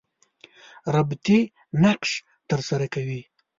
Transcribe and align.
ربطي 0.95 1.39
نقش 1.83 2.11
تر 2.49 2.59
سره 2.69 2.85
کوي. 2.93 3.21